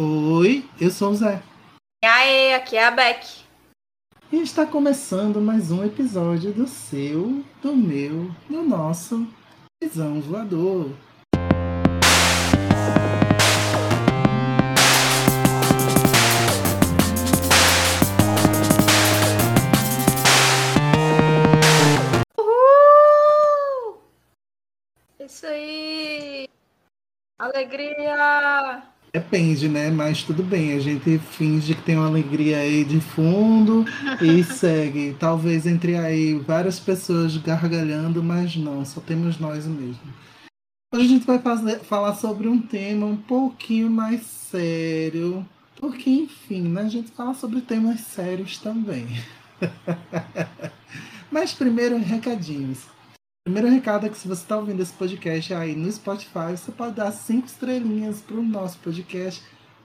[0.00, 1.42] Oi, eu sou o Zé.
[2.04, 3.42] E aí, aqui é a Beck.
[4.30, 9.26] E está começando mais um episódio do seu, do meu, do nosso
[9.82, 10.92] Visão Voador.
[22.38, 24.00] Uhul!
[25.18, 26.48] Isso aí!
[27.36, 28.96] Alegria!
[29.12, 29.90] Depende, né?
[29.90, 33.84] Mas tudo bem, a gente finge que tem uma alegria aí de fundo
[34.20, 35.16] e segue.
[35.18, 40.00] Talvez entre aí várias pessoas gargalhando, mas não, só temos nós mesmo.
[40.94, 46.62] Hoje a gente vai fazer, falar sobre um tema um pouquinho mais sério, porque enfim,
[46.62, 46.82] né?
[46.82, 49.06] A gente fala sobre temas sérios também.
[51.30, 52.97] mas primeiro, recadinhos.
[53.48, 56.96] Primeiro recado é que se você está ouvindo esse podcast aí no Spotify, você pode
[56.96, 59.42] dar cinco estrelinhas para o nosso podcast.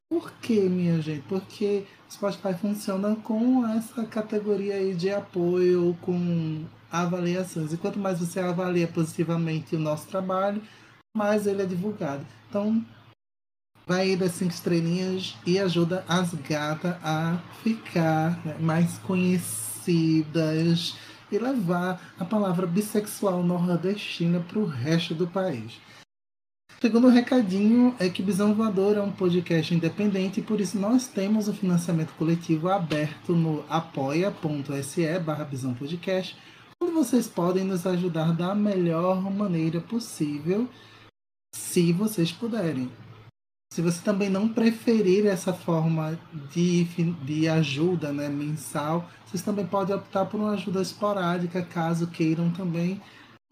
[0.10, 1.24] Por quê, minha gente?
[1.30, 7.72] Porque o Spotify funciona com essa categoria aí de apoio, com avaliações.
[7.72, 10.62] E quanto mais você avalia positivamente o nosso trabalho,
[11.16, 12.26] mais ele é divulgado.
[12.50, 12.86] Então,
[13.88, 19.54] vai aí das cinco estrelinhas e ajuda as gatas a ficar né, mais conhecidas
[21.36, 25.80] e levar a palavra bissexual nordestina para o resto do país.
[26.80, 31.54] Segundo recadinho é que Visão Voador é um podcast independente por isso nós temos o
[31.54, 35.48] financiamento coletivo aberto no apoia.se barra
[35.80, 36.38] Podcast,
[36.82, 40.68] onde vocês podem nos ajudar da melhor maneira possível,
[41.56, 42.92] se vocês puderem.
[43.74, 46.20] Se você também não preferir essa forma
[46.54, 46.84] de,
[47.26, 53.02] de ajuda né, mensal, vocês também podem optar por uma ajuda esporádica, caso queiram também,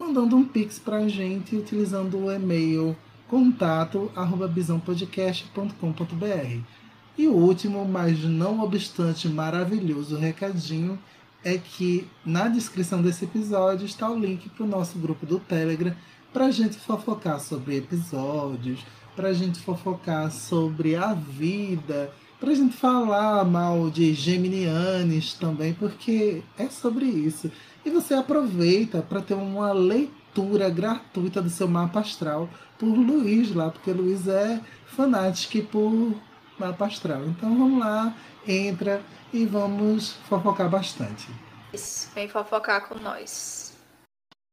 [0.00, 4.12] mandando um pix para a gente utilizando o e-mail contato
[4.48, 6.60] bisãopodcast.com.br.
[7.18, 10.96] E o último, mas não obstante maravilhoso recadinho,
[11.42, 15.96] é que na descrição desse episódio está o link para o nosso grupo do Telegram
[16.32, 22.54] para a gente fofocar sobre episódios, para a gente fofocar sobre a vida, para a
[22.54, 27.50] gente falar mal de Geminianes também, porque é sobre isso.
[27.84, 33.70] E você aproveita para ter uma leitura gratuita do seu mapa astral por Luiz lá,
[33.70, 36.14] porque Luiz é fanático por
[36.58, 37.24] mapa astral.
[37.26, 38.14] Então vamos lá,
[38.46, 39.02] entra
[39.32, 41.28] e vamos fofocar bastante.
[41.72, 43.71] Isso, vem fofocar com nós.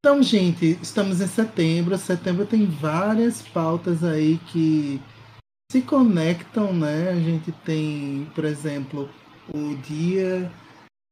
[0.02, 1.98] Então, gente, estamos em setembro.
[1.98, 5.02] Setembro tem várias pautas aí que
[5.70, 7.10] se conectam, né?
[7.10, 9.10] A gente tem, por exemplo,
[9.54, 10.50] o dia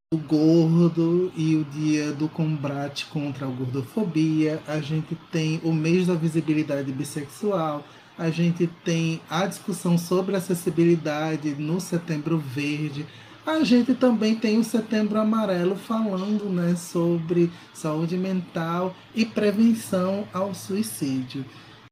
[0.10, 4.64] do gordo e o dia do combate contra a gordofobia.
[4.66, 7.84] A gente tem o mês da visibilidade bissexual.
[8.18, 13.06] A gente tem a discussão sobre acessibilidade no Setembro Verde.
[13.48, 20.54] A gente também tem o Setembro Amarelo falando né, sobre saúde mental e prevenção ao
[20.54, 21.46] suicídio.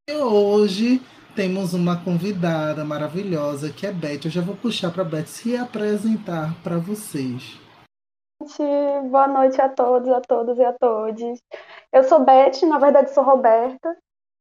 [0.10, 1.02] E hoje
[1.34, 4.26] temos uma convidada maravilhosa que é Beth.
[4.26, 7.58] Eu já vou puxar para Beth se apresentar para vocês.
[9.10, 11.40] Boa noite a todos, a todos e a todas.
[11.94, 13.96] Eu sou Beth, na verdade sou Roberta.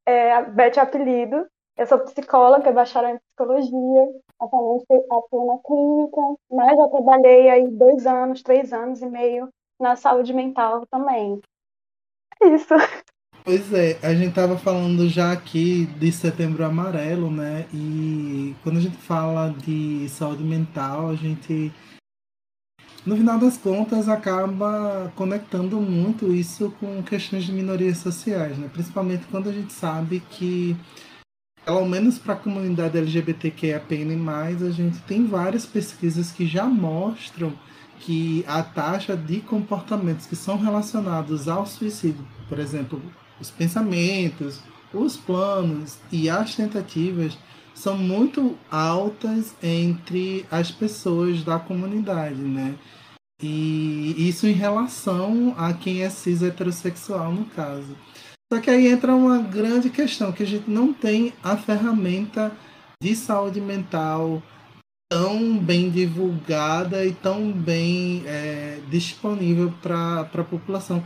[0.04, 1.47] É, Beth é apelido.
[1.76, 6.20] Eu sou psicóloga, bacharel em psicologia, atualmente atuo na clínica,
[6.50, 9.48] mas já trabalhei aí dois anos, três anos e meio
[9.80, 11.40] na saúde mental também.
[12.40, 12.74] É isso.
[13.44, 17.66] Pois é, a gente estava falando já aqui de setembro amarelo, né?
[17.74, 21.70] E quando a gente fala de saúde mental, a gente,
[23.04, 28.70] no final das contas, acaba conectando muito isso com questões de minorias sociais, né?
[28.72, 30.74] Principalmente quando a gente sabe que
[31.64, 34.28] pelo menos para a comunidade LGBTQIAPN+,
[34.66, 37.52] a gente tem várias pesquisas que já mostram
[38.00, 43.00] que a taxa de comportamentos que são relacionados ao suicídio, por exemplo,
[43.41, 44.60] os pensamentos,
[44.92, 47.38] os planos e as tentativas
[47.74, 52.74] são muito altas entre as pessoas da comunidade, né?
[53.42, 57.97] E isso em relação a quem é cis heterossexual, no caso.
[58.54, 62.53] Só que aí entra uma grande questão, que a gente não tem a ferramenta
[63.03, 64.41] de saúde mental
[65.10, 71.03] tão bem divulgada e tão bem é, disponível para a população.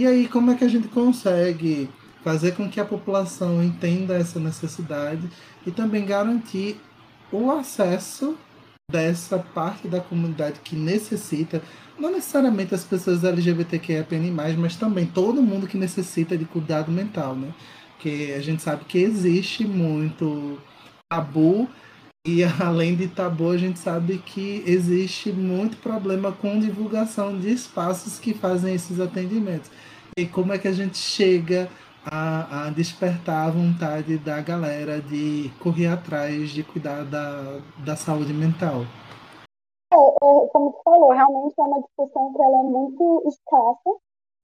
[0.00, 1.88] E aí, como é que a gente consegue
[2.24, 5.30] fazer com que a população entenda essa necessidade
[5.64, 6.76] e também garantir
[7.30, 8.36] o acesso
[8.90, 11.62] dessa parte da comunidade que necessita
[11.98, 14.06] não necessariamente as pessoas LGBTQIA+,
[14.56, 17.52] mas também todo mundo que necessita de cuidado mental, né?
[17.98, 20.58] Que a gente sabe que existe muito
[21.10, 21.68] tabu
[22.26, 28.18] E além de tabu, a gente sabe que existe muito problema com divulgação de espaços
[28.18, 29.70] que fazem esses atendimentos.
[30.16, 31.68] E como é que a gente chega
[32.04, 38.32] a, a despertar a vontade da galera de correr atrás de cuidar da, da saúde
[38.32, 38.82] mental?
[39.92, 43.90] É, é, como tu falou, realmente é uma discussão que ela é muito escassa,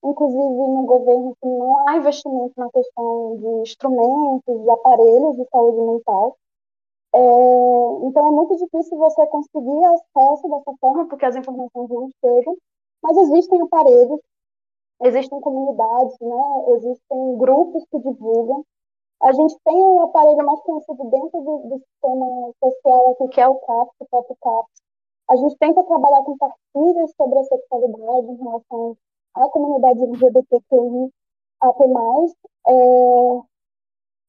[0.04, 5.80] inclusive no governo que não há investimento na questão de instrumentos, de aparelhos de saúde
[5.80, 6.36] mental.
[7.14, 7.18] É,
[8.06, 12.56] então é muito difícil você conseguir acesso dessa forma, porque as informações não chegam,
[13.02, 14.20] mas existem aparelhos,
[15.02, 18.64] existem comunidades, né, existem grupos que divulgam.
[19.22, 23.48] A gente tem um aparelho mais conhecido dentro do, do sistema social aqui, que é
[23.48, 24.86] o CAPS, o próprio CAPS,
[25.28, 28.96] a gente tenta trabalhar com partilhas sobre a sexualidade em relação
[29.34, 31.12] à comunidade LGBTQI
[31.60, 33.42] até É,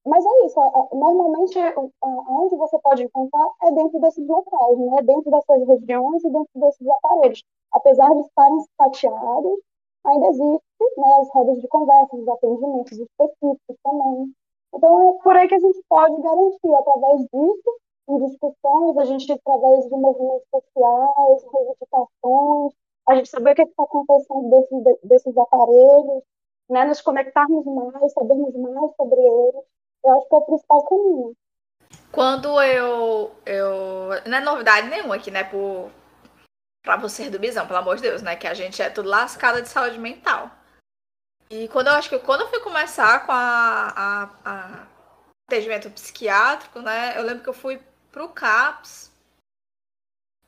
[0.06, 0.60] mas é isso,
[0.94, 1.60] normalmente
[2.02, 5.02] onde você pode encontrar é dentro desses locais, né?
[5.04, 7.44] dentro dessas regiões e dentro desses aparelhos.
[7.74, 9.60] Apesar de estarem tateados,
[10.07, 14.33] ainda existem né, as rodas de conversa, os atendimentos específicos também.
[14.74, 19.31] Então é por aí que a gente pode garantir, através disso, em discussões, a gente,
[19.31, 22.74] através de movimentos sociais, reivindicações,
[23.07, 26.24] a gente saber o que é está acontecendo desses, desses aparelhos,
[26.69, 29.63] né, nos conectarmos mais, sabermos mais sobre eles.
[30.06, 31.33] Eu acho que é o principal caminho.
[32.12, 33.31] Quando eu.
[33.45, 35.44] eu não é novidade nenhuma aqui, né?
[35.44, 35.89] Por,
[36.88, 38.38] pra você do Bisão, pelo amor de Deus, né?
[38.38, 40.50] Que a gente é tudo lascada de saúde mental.
[41.50, 44.88] E quando eu acho que quando eu fui começar com a, a, a
[45.50, 47.18] atendimento psiquiátrico, né?
[47.18, 49.12] Eu lembro que eu fui pro CAPS.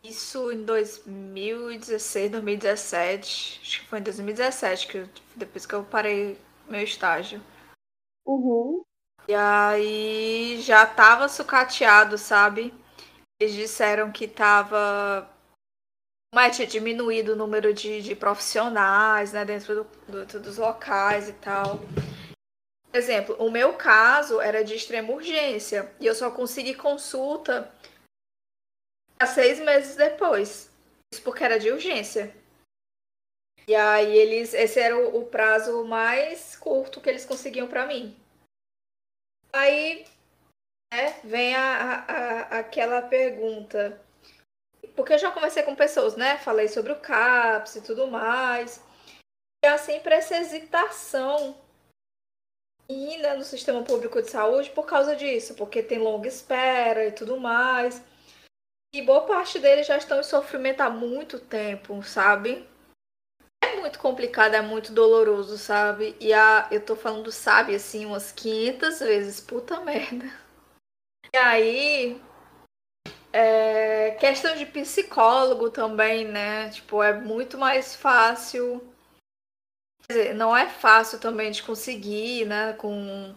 [0.01, 3.59] Isso em 2016, 2017.
[3.61, 6.39] Acho que foi em 2017, que eu, depois que eu parei
[6.69, 7.43] meu estágio.
[8.25, 8.81] Uhum.
[9.27, 12.73] E aí já tava sucateado, sabe?
[13.41, 15.29] Eles disseram que tava.
[16.33, 21.33] Mas tinha diminuído o número de, de profissionais né, dentro do, do, dos locais e
[21.33, 21.79] tal.
[22.93, 27.71] Exemplo, o meu caso era de extrema urgência e eu só consegui consulta
[29.19, 30.71] há seis meses depois.
[31.13, 32.33] Isso porque era de urgência.
[33.67, 38.17] E aí eles, esse era o, o prazo mais curto que eles conseguiam para mim.
[39.53, 40.05] Aí
[40.91, 44.01] né, vem a, a, aquela pergunta.
[44.95, 46.37] Porque eu já conversei com pessoas, né?
[46.37, 48.81] Falei sobre o CAPS e tudo mais.
[49.63, 51.55] E assim, para essa hesitação
[52.89, 57.39] ainda no sistema público de saúde por causa disso, porque tem longa espera e tudo
[57.39, 58.01] mais.
[58.93, 62.67] E boa parte deles já estão em sofrimento há muito tempo, sabe?
[63.63, 66.15] É muito complicado, é muito doloroso, sabe?
[66.19, 70.25] E a, eu tô falando, sabe, assim, umas 500 vezes, puta merda.
[71.31, 72.21] E aí,
[73.31, 76.69] é, questão de psicólogo também, né?
[76.69, 78.81] Tipo, é muito mais fácil
[80.09, 82.73] dizer, não é fácil também de conseguir, né?
[82.73, 83.35] Com...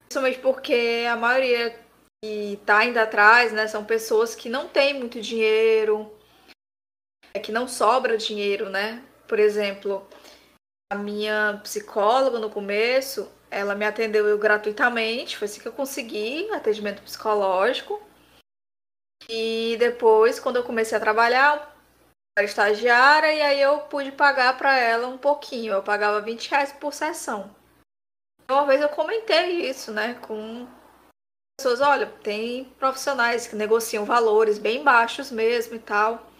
[0.00, 1.78] Principalmente porque a maioria
[2.24, 3.66] que está indo atrás, né?
[3.66, 6.10] São pessoas que não têm muito dinheiro,
[7.34, 9.02] é que não sobra dinheiro, né?
[9.26, 10.06] Por exemplo,
[10.90, 17.02] a minha psicóloga no começo, ela me atendeu gratuitamente, foi assim que eu consegui atendimento
[17.02, 18.02] psicológico.
[19.28, 21.72] E depois, quando eu comecei a trabalhar,
[22.36, 25.72] era estagiária e aí eu pude pagar para ela um pouquinho.
[25.72, 27.54] Eu pagava 20 reais por sessão.
[28.50, 30.68] Uma vez eu comentei isso, né, com
[31.58, 36.30] pessoas, olha, tem profissionais que negociam valores bem baixos mesmo e tal.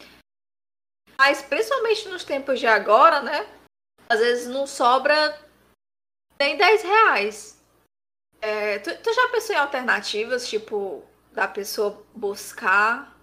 [1.16, 3.46] Mas principalmente nos tempos de agora, né,
[4.08, 5.38] às vezes não sobra
[6.38, 7.62] nem 10 reais.
[8.40, 13.16] É, tu, tu já pensou em alternativas, tipo, da pessoa buscar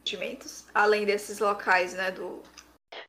[0.00, 2.42] investimentos, além desses locais, né, do...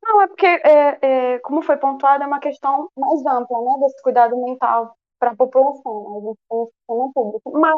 [0.03, 4.01] Não, é porque, é, é, como foi pontuado, é uma questão mais ampla, né, desse
[4.03, 7.77] cuidado mental para a população, um sistema público, mas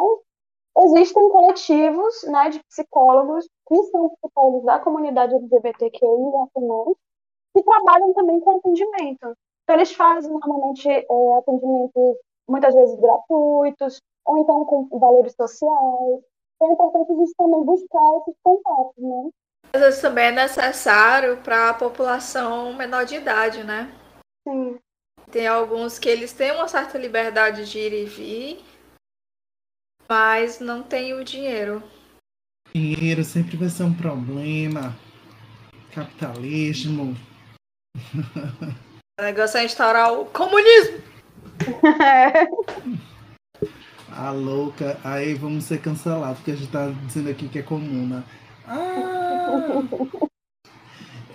[0.86, 6.00] existem coletivos, né, de psicólogos que são psicólogos da comunidade LGBTQI,
[7.56, 9.38] que trabalham também com atendimento.
[9.64, 12.18] Então, eles fazem normalmente é, atendimentos
[12.48, 16.24] muitas vezes gratuitos, ou então com valores sociais,
[16.62, 19.30] é importante a gente também buscar esses contatos, né?
[19.74, 23.92] Às vezes também é necessário para a população menor de idade, né?
[24.48, 24.80] Sim.
[25.32, 28.64] Tem alguns que eles têm uma certa liberdade de ir e vir,
[30.08, 31.82] mas não tem o dinheiro.
[32.74, 34.96] Dinheiro sempre vai ser um problema.
[35.94, 37.16] Capitalismo.
[39.20, 41.02] O negócio é instaurar o comunismo.
[44.18, 44.98] A louca.
[45.04, 48.24] Aí vamos ser cancelados, porque a gente tá dizendo aqui que é comuna.
[48.68, 49.84] Ah!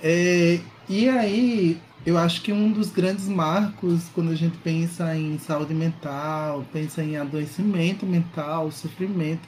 [0.02, 5.38] É, e aí, eu acho que um dos grandes marcos quando a gente pensa em
[5.38, 9.47] saúde mental, pensa em adoecimento mental, sofrimento,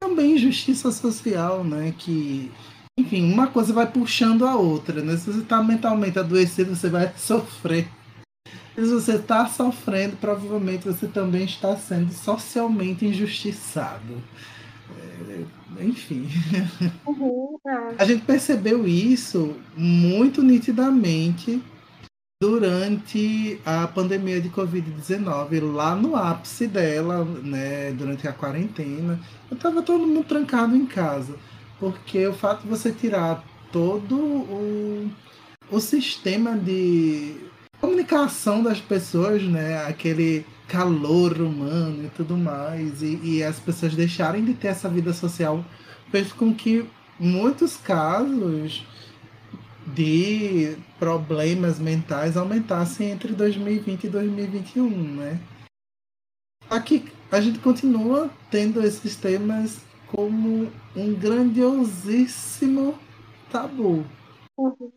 [0.00, 1.92] também justiça social, né?
[1.98, 2.52] Que,
[2.96, 5.16] enfim, uma coisa vai puxando a outra, né?
[5.16, 7.88] Se você está mentalmente adoecido, você vai sofrer.
[8.78, 14.22] E se você está sofrendo, provavelmente você também está sendo socialmente injustiçado.
[14.96, 16.28] É, enfim.
[17.04, 17.58] Uhum.
[17.98, 21.60] A gente percebeu isso muito nitidamente
[22.40, 29.18] durante a pandemia de Covid-19, lá no ápice dela, né, durante a quarentena,
[29.50, 31.34] eu estava todo mundo trancado em casa,
[31.80, 35.10] porque o fato de você tirar todo o,
[35.68, 37.47] o sistema de
[37.80, 44.44] comunicação das pessoas, né, aquele calor humano e tudo mais, e, e as pessoas deixarem
[44.44, 45.64] de ter essa vida social,
[46.10, 46.84] fez com que
[47.18, 48.84] muitos casos
[49.86, 55.40] de problemas mentais aumentassem entre 2020 e 2021, né?
[56.68, 62.98] Aqui a gente continua tendo esses temas como um grandiosíssimo
[63.50, 64.04] tabu.
[64.56, 64.90] Uhum.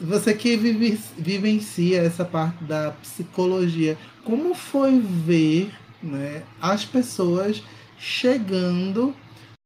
[0.00, 5.70] Você que vive, vivencia essa parte da psicologia, como foi ver
[6.02, 7.62] né, as pessoas
[7.98, 9.14] chegando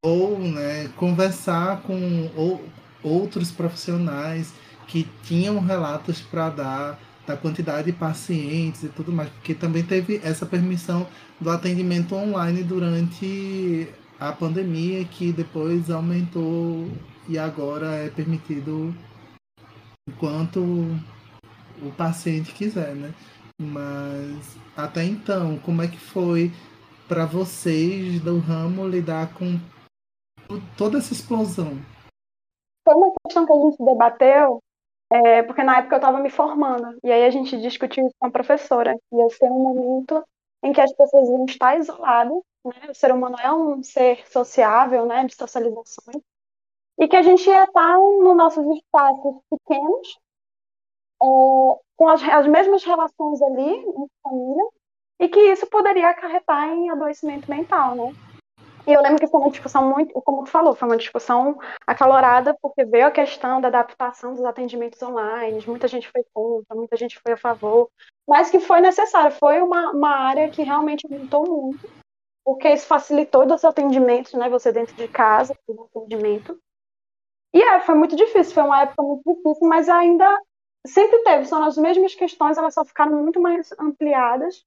[0.05, 2.64] ou né, conversar com ou,
[3.00, 4.53] outros profissionais
[4.88, 10.21] que tinham relatos para dar da quantidade de pacientes e tudo mais, porque também teve
[10.23, 11.07] essa permissão
[11.41, 13.88] do atendimento online durante
[14.21, 16.91] a pandemia, que depois aumentou
[17.29, 18.95] e agora é permitido
[20.09, 20.61] enquanto
[21.83, 23.13] o paciente quiser, né?
[23.61, 26.51] Mas até então, como é que foi
[27.09, 29.59] para vocês do ramo lidar com
[30.77, 31.79] toda essa explosão?
[32.85, 34.59] Foi uma questão que a gente debateu,
[35.11, 38.27] é, porque na época eu estava me formando, e aí a gente discutiu isso com
[38.27, 40.23] a professora, ia ser um momento
[40.63, 42.91] em que as pessoas iam estar isoladas, né?
[42.91, 46.23] o ser humano é um ser sociável, né, de socializações,
[46.99, 50.19] e que a gente ia estar nos nossos espaços pequenos,
[51.23, 51.27] é,
[51.97, 54.69] com as, as mesmas relações ali, em família,
[55.21, 58.13] e que isso poderia acarretar em adoecimento mental, né?
[58.87, 62.55] E eu lembro que foi uma discussão muito, como tu falou, foi uma discussão acalorada,
[62.61, 67.19] porque veio a questão da adaptação dos atendimentos online, muita gente foi contra, muita gente
[67.19, 67.89] foi a favor,
[68.29, 71.89] mas que foi necessário, foi uma, uma área que realmente aumentou muito,
[72.45, 76.59] porque isso facilitou os atendimentos, né, você dentro de casa, o atendimento.
[77.55, 80.29] E é, foi muito difícil, foi uma época muito difícil, mas ainda
[80.85, 84.65] sempre teve, são as mesmas questões, elas só ficaram muito mais ampliadas,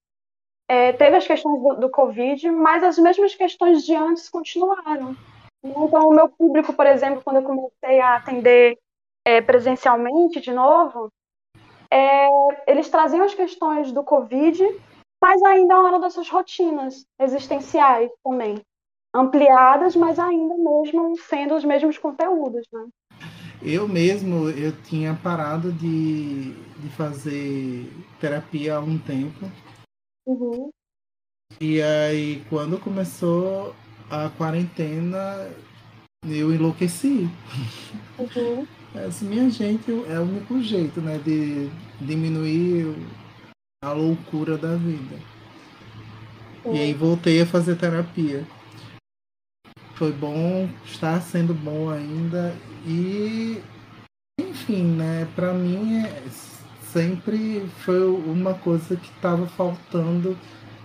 [0.69, 5.15] é, teve as questões do, do, Covid, mas as mesmas questões de antes continuaram.
[5.63, 8.77] Então, o meu público, por exemplo, quando eu comecei a atender
[9.25, 11.11] é, presencialmente de novo,
[11.91, 12.29] é,
[12.67, 14.63] eles traziam as questões do Covid,
[15.21, 18.61] mas ainda eram dessas rotinas existenciais também,
[19.17, 22.85] ampliadas, mas ainda mesmo sendo os mesmos conteúdos, né?
[23.61, 29.49] Eu mesmo, eu tinha parado de, de fazer terapia há um tempo,
[30.27, 30.69] Uhum.
[31.61, 33.73] E aí, quando começou
[34.11, 35.49] a quarentena,
[36.27, 37.29] eu enlouqueci.
[38.19, 38.67] Uhum.
[38.93, 41.69] Essa minha gente é o único jeito, né, de
[42.01, 42.93] diminuir
[43.81, 45.15] a loucura da vida.
[46.65, 46.75] Uhum.
[46.75, 48.45] E aí voltei a fazer terapia.
[49.97, 53.61] Foi bom, está sendo bom ainda e
[54.39, 56.23] enfim, né, para mim é
[56.91, 60.37] sempre foi uma coisa que estava faltando,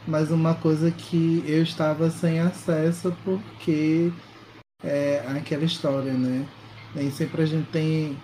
[0.07, 4.11] mas uma coisa que eu estava sem acesso porque
[4.83, 6.47] é aquela história, né?
[6.95, 8.19] Nem sempre a gente tem,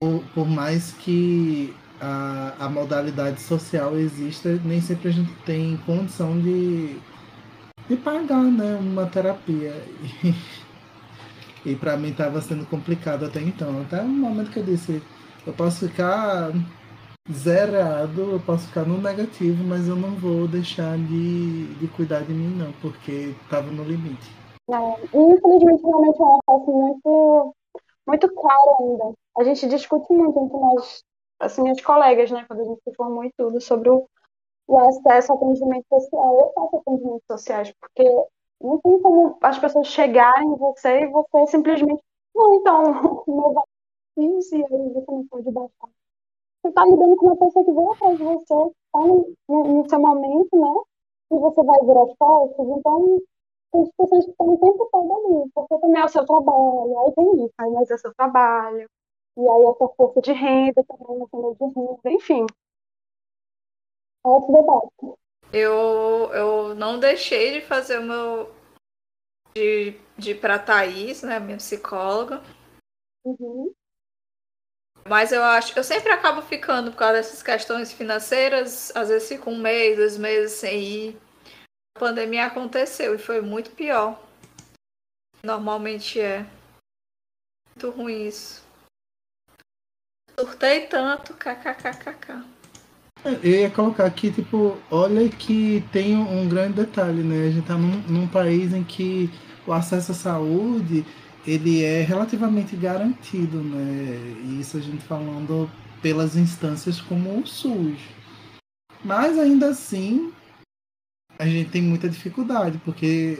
[0.00, 6.40] por, por mais que a, a modalidade social exista, nem sempre a gente tem condição
[6.40, 6.96] de,
[7.88, 9.74] de pagar né, uma terapia.
[10.24, 13.82] E, e para mim estava sendo complicado até então.
[13.82, 15.02] Até o momento que eu disse,
[15.46, 16.52] eu posso ficar
[17.30, 22.32] zerado, eu posso ficar no negativo, mas eu não vou deixar de, de cuidar de
[22.32, 24.30] mim, não, porque estava no limite.
[24.68, 27.54] Não, infelizmente, realmente é um acesso muito,
[28.06, 29.14] muito claro ainda.
[29.38, 31.04] A gente discute muito entre nós,
[31.40, 34.08] assim, minhas colegas, né, quando a gente se formou e tudo, sobre o,
[34.66, 36.40] o acesso ao atendimento social.
[36.40, 38.04] Eu faço atendimentos sociais, porque
[38.60, 42.02] não tem como as pessoas chegarem em você e você simplesmente,
[42.34, 43.64] não, então, o meu valor
[44.18, 45.88] é e aí você não pode baixar
[46.66, 50.00] você está lidando com uma pessoa que veio atrás de você, está no, no, seu
[50.00, 50.82] momento, né?
[51.28, 53.20] se você vai ver as fotos, então
[53.72, 57.12] tem pessoas que estão o tempo todo ali, porque também é o seu trabalho, aí
[57.12, 58.88] tem isso, aí mas é o seu trabalho,
[59.36, 62.46] e aí a sua força de renda também, a sua de renda, enfim.
[64.26, 65.20] É outro debate.
[65.52, 68.52] Eu, eu não deixei de fazer o meu.
[69.54, 72.42] de, de ir pra Thaís, né, minha psicóloga.
[73.24, 73.72] Uhum.
[75.08, 79.50] Mas eu acho, eu sempre acabo ficando por causa dessas questões financeiras, às vezes fico
[79.50, 81.20] um mês, dois meses sem ir.
[81.96, 84.20] A pandemia aconteceu e foi muito pior.
[85.44, 86.44] Normalmente é.
[87.68, 88.66] Muito ruim isso.
[90.36, 92.55] Surtei tanto, kkkk.
[93.42, 97.48] Eu ia colocar aqui, tipo, olha que tem um grande detalhe, né?
[97.48, 99.30] A gente tá num, num país em que
[99.66, 101.04] o acesso à saúde
[101.46, 104.60] ele é relativamente garantido, né?
[104.60, 105.70] Isso a gente falando
[106.02, 107.98] pelas instâncias como o SUS.
[109.04, 110.32] Mas ainda assim,
[111.38, 113.38] a gente tem muita dificuldade, porque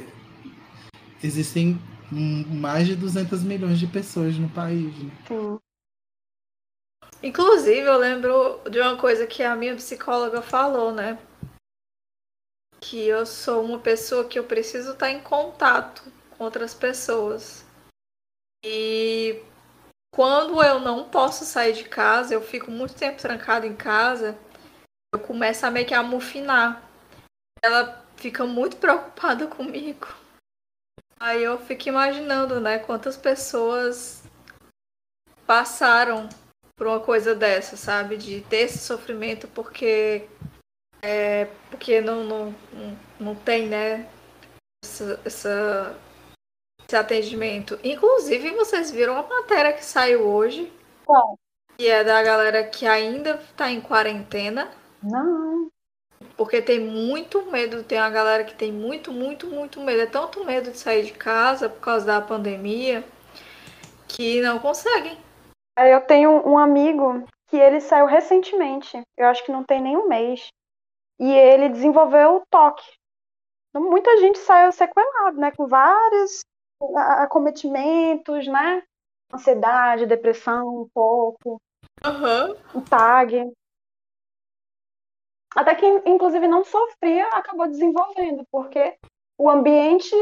[1.22, 1.78] existem
[2.10, 4.94] mais de 200 milhões de pessoas no país.
[4.96, 5.10] Né?
[5.26, 5.58] Sim.
[7.26, 11.18] Inclusive, eu lembro de uma coisa que a minha psicóloga falou, né?
[12.80, 17.64] Que eu sou uma pessoa que eu preciso estar em contato com outras pessoas.
[18.64, 19.42] E
[20.14, 24.38] quando eu não posso sair de casa, eu fico muito tempo trancada em casa,
[25.12, 26.88] eu começo a meio que amufinar.
[27.60, 30.06] Ela fica muito preocupada comigo.
[31.18, 34.22] Aí eu fico imaginando, né, quantas pessoas
[35.44, 36.28] passaram
[36.76, 38.16] por uma coisa dessa, sabe?
[38.16, 40.28] De ter esse sofrimento porque
[41.02, 42.54] é, porque não, não,
[43.18, 44.08] não, tem, né?
[44.84, 45.98] Essa, essa,
[46.86, 47.78] esse atendimento.
[47.82, 50.72] Inclusive, vocês viram a matéria que saiu hoje?
[51.04, 51.38] Qual?
[51.78, 54.70] Que é da galera que ainda está em quarentena.
[55.02, 55.70] Não.
[56.36, 60.02] Porque tem muito medo, tem uma galera que tem muito, muito, muito medo.
[60.02, 63.04] É tanto medo de sair de casa por causa da pandemia
[64.08, 65.16] que não conseguem.
[65.76, 70.08] Eu tenho um amigo que ele saiu recentemente, eu acho que não tem nem um
[70.08, 70.48] mês,
[71.18, 72.86] e ele desenvolveu o toque.
[73.68, 76.40] Então, muita gente saiu sequelado, né, com vários
[77.18, 78.82] acometimentos, né,
[79.32, 81.60] ansiedade, depressão, um pouco,
[82.04, 82.78] uhum.
[82.78, 83.52] o TAG.
[85.54, 88.98] Até que, inclusive, não sofria, acabou desenvolvendo, porque
[89.38, 90.14] o ambiente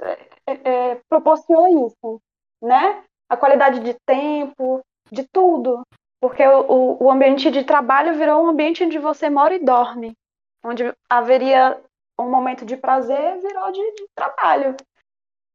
[0.00, 0.12] é,
[0.46, 2.20] é, é proporciona isso,
[2.62, 3.04] né?
[3.28, 5.82] A qualidade de tempo, de tudo.
[6.20, 10.16] Porque o, o ambiente de trabalho virou um ambiente onde você mora e dorme.
[10.64, 11.80] Onde haveria
[12.18, 14.76] um momento de prazer, virou de, de trabalho.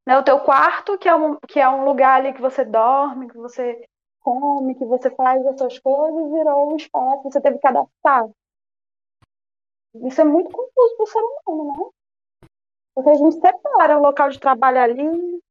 [0.08, 0.18] Né?
[0.18, 3.38] O teu quarto, que é, um, que é um lugar ali que você dorme, que
[3.38, 3.86] você
[4.22, 8.30] come, que você faz as suas coisas, virou um espaço, você teve que adaptar.
[9.96, 11.90] Isso é muito confuso para o ser humano, né?
[12.96, 15.42] Porque a gente separa o local de trabalho ali,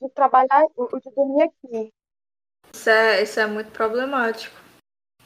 [0.00, 1.92] de trabalhar, de dormir aqui.
[2.72, 4.54] Isso é, isso é muito problemático.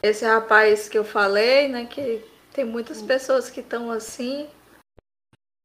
[0.02, 4.48] Esse rapaz que eu falei, né, que tem muitas pessoas que estão assim,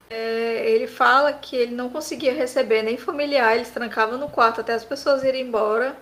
[0.10, 4.74] é, ele fala que ele não conseguia receber nem familiar, eles trancavam no quarto até
[4.74, 5.96] as pessoas irem embora.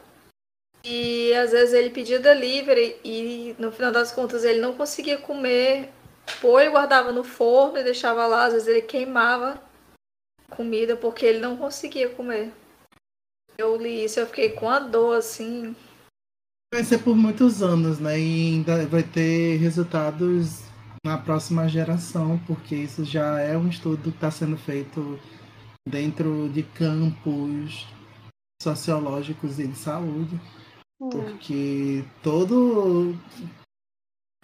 [0.83, 5.91] E às vezes ele pedia delivery e no final das contas ele não conseguia comer.
[6.43, 9.61] Ou ele guardava no forno e deixava lá, às vezes ele queimava
[10.49, 12.51] comida porque ele não conseguia comer.
[13.57, 15.75] Eu li isso, eu fiquei com a dor assim.
[16.73, 18.19] Vai ser por muitos anos, né?
[18.19, 20.63] E ainda vai ter resultados
[21.03, 25.19] na próxima geração, porque isso já é um estudo que está sendo feito
[25.87, 27.87] dentro de campos
[28.61, 30.39] sociológicos e de saúde.
[30.99, 31.09] Hum.
[31.09, 33.17] Porque todo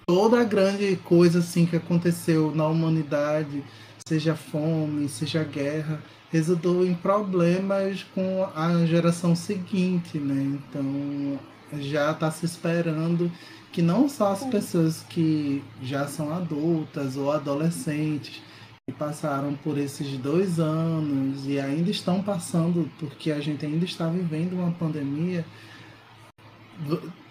[0.08, 3.64] toda a grande coisa assim que aconteceu na humanidade,
[4.08, 6.02] seja fome, seja guerra,
[6.34, 10.58] resultou em problemas com a geração seguinte, né?
[10.58, 11.40] Então
[11.80, 13.32] já está se esperando
[13.72, 18.42] que não só as pessoas que já são adultas ou adolescentes
[18.86, 24.08] que passaram por esses dois anos e ainda estão passando porque a gente ainda está
[24.08, 25.46] vivendo uma pandemia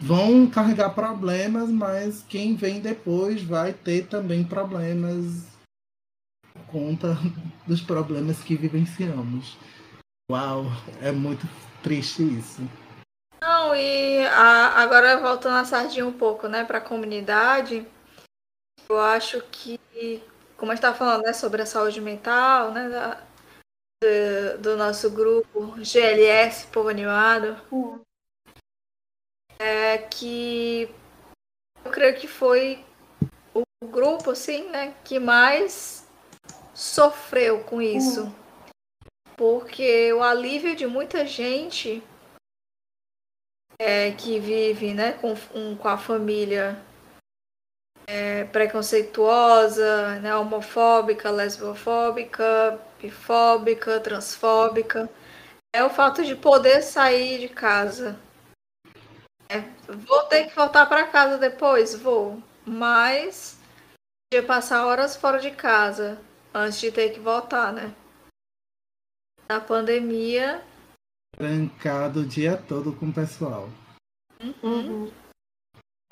[0.00, 5.51] vão carregar problemas, mas quem vem depois vai ter também problemas
[6.70, 7.16] conta
[7.66, 9.56] dos problemas que vivenciamos.
[10.30, 10.64] Uau,
[11.00, 11.46] é muito
[11.82, 12.62] triste isso.
[13.40, 17.86] Não, e a, agora voltando a sardinha um pouco, né, para a comunidade,
[18.88, 19.78] eu acho que,
[20.56, 23.22] como a gente estava falando, né, sobre a saúde mental, né, da,
[24.02, 28.00] do, do, nosso grupo GLS, Povo Animado, uhum.
[29.58, 30.88] é que
[31.84, 32.84] eu creio que foi
[33.52, 36.08] o grupo, assim, né, que mais
[36.82, 38.24] sofreu com isso.
[38.24, 38.34] Uhum.
[39.36, 42.02] Porque o alívio de muita gente
[43.78, 46.80] é, que vive né, com, um, com a família
[48.06, 55.08] é, preconceituosa, né, homofóbica, lesbofóbica, bifóbica, transfóbica,
[55.74, 58.18] é o fato de poder sair de casa.
[59.48, 61.94] É, vou ter que voltar para casa depois?
[61.94, 62.42] Vou.
[62.66, 63.56] Mas
[64.32, 66.18] de passar horas fora de casa
[66.54, 67.94] antes de ter que voltar, né?
[69.48, 70.62] Na pandemia.
[71.36, 73.68] Trancado o dia todo com o pessoal.
[74.62, 75.10] Uhum.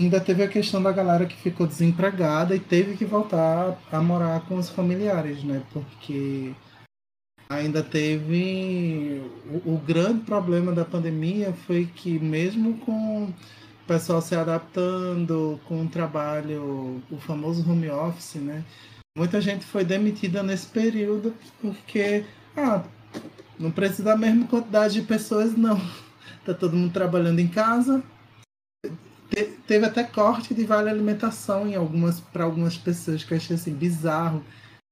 [0.01, 4.47] Ainda teve a questão da galera que ficou desempregada e teve que voltar a morar
[4.47, 5.63] com os familiares, né?
[5.71, 6.55] Porque
[7.47, 9.21] ainda teve.
[9.45, 13.33] O, o grande problema da pandemia foi que, mesmo com o
[13.85, 18.65] pessoal se adaptando com o trabalho, o famoso home office, né?
[19.17, 22.23] Muita gente foi demitida nesse período porque,
[22.55, 22.83] ah,
[23.59, 25.79] não precisa da mesma quantidade de pessoas, não.
[26.43, 28.01] Tá todo mundo trabalhando em casa.
[29.29, 33.55] Te, teve até corte de vale alimentação em algumas para algumas pessoas que eu achei
[33.55, 34.43] assim bizarro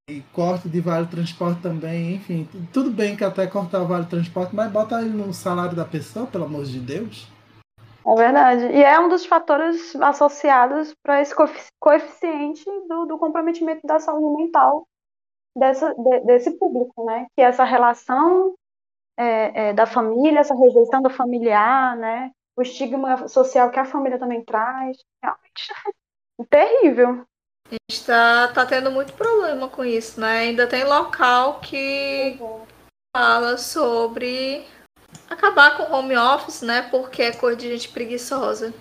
[0.08, 2.48] e corte de vale transporte também, enfim.
[2.72, 6.28] Tudo bem que até cortar o vale transporte, mas bota ele no salário da pessoa,
[6.28, 7.28] pelo amor de Deus.
[8.10, 8.66] É verdade.
[8.66, 11.34] E é um dos fatores associados para esse
[11.80, 14.88] coeficiente do, do, comprometimento da saúde mental
[15.56, 17.28] dessa, de, desse público, né?
[17.36, 18.56] Que é essa relação
[19.18, 22.32] é, é, da família, essa rejeição do familiar, né?
[22.58, 24.98] O estigma social que a família também traz.
[25.22, 25.72] Realmente
[26.40, 27.26] é terrível.
[27.68, 30.40] A gente tá, tá tendo muito problema com isso, né?
[30.40, 32.66] Ainda tem local que uhum.
[33.16, 34.66] fala sobre
[35.30, 36.84] acabar com o home office, né?
[36.84, 38.74] Porque é coisa de gente preguiçosa.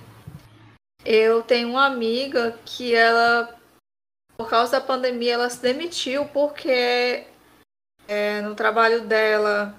[1.04, 3.56] Eu tenho uma amiga que ela,
[4.36, 7.26] por causa da pandemia, ela se demitiu porque
[8.06, 9.74] é, no trabalho dela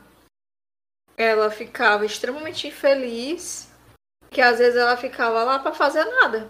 [1.18, 3.70] ela ficava extremamente infeliz,
[4.32, 6.50] que às vezes ela ficava lá para fazer nada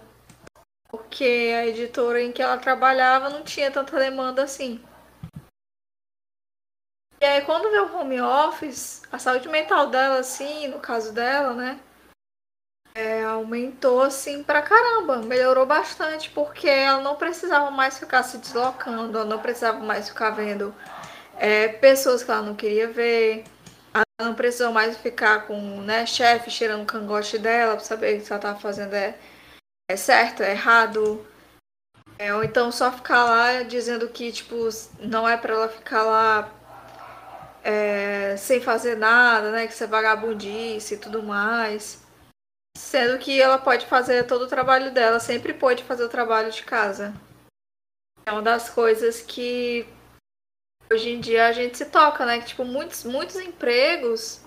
[0.89, 4.81] porque a editora em que ela trabalhava não tinha tanta demanda assim.
[7.21, 11.53] E aí, quando veio o home office, a saúde mental dela, assim, no caso dela,
[11.53, 11.79] né?
[12.95, 15.17] É, aumentou, assim, pra caramba.
[15.17, 20.31] Melhorou bastante, porque ela não precisava mais ficar se deslocando, ela não precisava mais ficar
[20.31, 20.73] vendo
[21.37, 23.43] é, pessoas que ela não queria ver.
[23.93, 28.31] Ela não precisou mais ficar com né, chefe cheirando o cangote dela pra saber que
[28.31, 29.17] ela tava fazendo é
[29.89, 31.25] é certo, é errado.
[32.17, 34.55] É, ou então só ficar lá dizendo que, tipo,
[34.99, 36.51] não é para ela ficar lá
[37.63, 39.67] é, sem fazer nada, né?
[39.67, 42.01] Que isso é vagabundice e tudo mais.
[42.77, 46.63] Sendo que ela pode fazer todo o trabalho dela, sempre pode fazer o trabalho de
[46.63, 47.13] casa.
[48.25, 49.87] É uma das coisas que
[50.91, 52.39] hoje em dia a gente se toca, né?
[52.39, 54.41] Que, tipo, muitos, muitos empregos,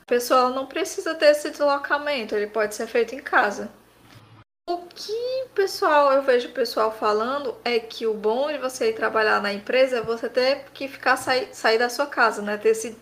[0.00, 3.72] o pessoal não precisa ter esse deslocamento, ele pode ser feito em casa.
[4.66, 8.94] O que pessoal, eu vejo o pessoal falando é que o bom de você ir
[8.94, 12.56] trabalhar na empresa é você ter que ficar sair, sair da sua casa, né?
[12.56, 12.96] Ter se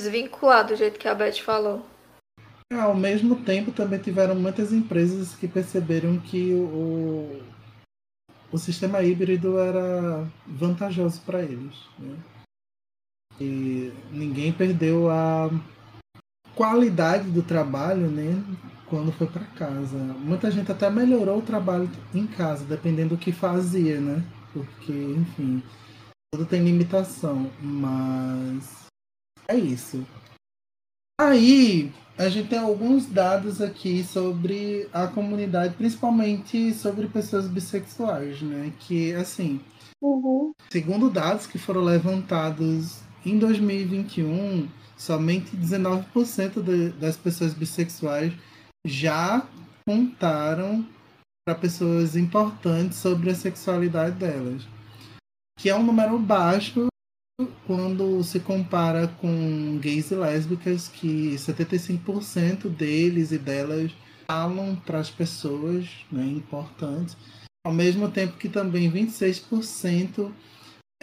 [0.00, 1.84] desvincular do jeito que a Beth falou.
[2.72, 7.42] É, ao mesmo tempo também tiveram muitas empresas que perceberam que o,
[8.50, 11.86] o sistema híbrido era vantajoso para eles.
[11.98, 12.16] Né?
[13.38, 15.50] E ninguém perdeu a
[16.54, 18.42] qualidade do trabalho, né?
[18.92, 19.96] Quando foi para casa.
[19.96, 24.22] Muita gente até melhorou o trabalho em casa, dependendo do que fazia, né?
[24.52, 25.62] Porque, enfim,
[26.30, 28.84] tudo tem limitação, mas
[29.48, 30.06] é isso.
[31.18, 38.74] Aí, a gente tem alguns dados aqui sobre a comunidade, principalmente sobre pessoas bissexuais, né?
[38.80, 39.58] Que, assim,
[40.02, 40.52] uhum.
[40.70, 48.34] segundo dados que foram levantados em 2021, somente 19% de, das pessoas bissexuais
[48.86, 49.46] já
[49.86, 50.86] contaram
[51.44, 54.66] para pessoas importantes sobre a sexualidade delas,
[55.58, 56.86] que é um número baixo
[57.66, 63.90] quando se compara com gays e lésbicas, que 75% deles e delas
[64.26, 67.16] falam para as pessoas né, importantes,
[67.66, 70.30] ao mesmo tempo que também 26%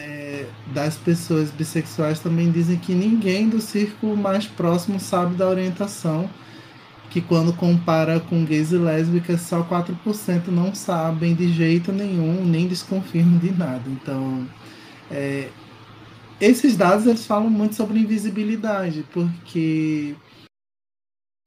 [0.00, 6.30] é, das pessoas bissexuais também dizem que ninguém do círculo mais próximo sabe da orientação
[7.10, 12.68] que quando compara com gays e lésbicas, só 4% não sabem de jeito nenhum, nem
[12.68, 13.82] desconfirmam de nada.
[13.88, 14.48] Então,
[15.10, 15.50] é,
[16.40, 20.14] esses dados eles falam muito sobre invisibilidade, porque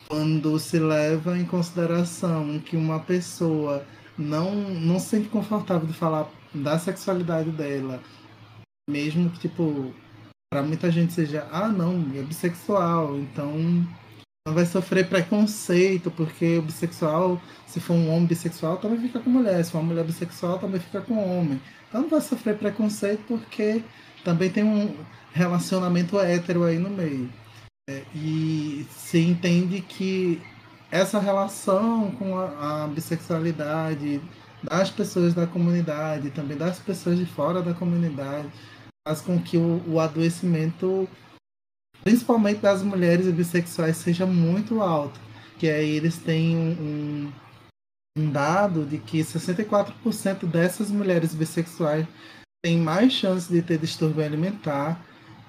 [0.08, 3.86] quando se leva em consideração que uma pessoa
[4.18, 8.02] não, não se sente confortável de falar da sexualidade dela
[8.90, 9.94] mesmo que, tipo,
[10.52, 13.88] para muita gente seja, ah, não, é bissexual, então
[14.46, 19.30] não vai sofrer preconceito, porque o bissexual, se for um homem bissexual, também fica com
[19.30, 21.62] mulher, se for uma mulher bissexual, também fica com homem.
[21.88, 23.82] Então não vai sofrer preconceito porque
[24.24, 24.98] também tem um
[25.32, 27.30] relacionamento hétero aí no meio.
[27.90, 30.42] É, e se entende que
[30.92, 34.22] essa relação com a, a bissexualidade
[34.62, 38.50] das pessoas da comunidade, também das pessoas de fora da comunidade,
[39.08, 41.08] faz com que o, o adoecimento,
[42.04, 45.20] principalmente das mulheres bissexuais, seja muito alto.
[45.58, 47.32] Que aí eles têm um,
[48.18, 52.06] um dado de que 64% dessas mulheres bissexuais
[52.64, 55.04] têm mais chance de ter distúrbio alimentar,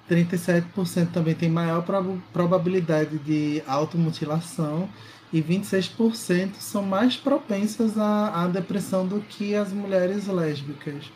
[0.09, 4.89] 37% também tem maior prob probabilidade de automutilação
[5.33, 11.11] e 26% são mais propensas à, à depressão do que as mulheres lésbicas.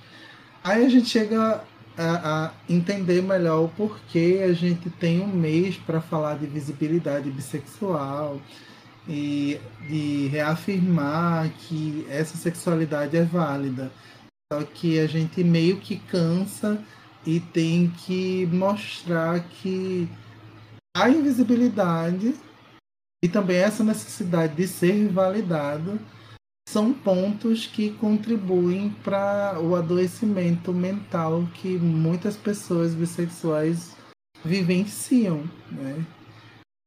[0.64, 1.62] Aí a gente chega
[1.99, 7.29] a, a, entender melhor o porquê a gente tem um mês para falar de visibilidade
[7.29, 8.41] bissexual
[9.09, 13.91] e de reafirmar que essa sexualidade é válida.
[14.53, 16.81] Só que a gente meio que cansa
[17.27, 20.09] e tem que mostrar que
[20.97, 22.35] a invisibilidade
[23.23, 25.99] e também essa necessidade de ser validado
[26.70, 33.96] são pontos que contribuem para o adoecimento mental que muitas pessoas bissexuais
[34.44, 35.44] vivenciam.
[35.72, 36.04] Né?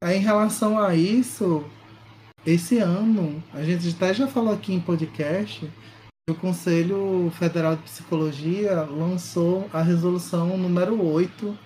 [0.03, 1.63] Aí, em relação a isso,
[2.45, 5.67] esse ano, a gente até já falou aqui em podcast,
[6.29, 11.57] o Conselho Federal de Psicologia lançou a resolução número 8,